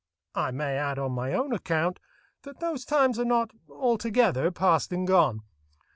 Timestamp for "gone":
5.05-5.41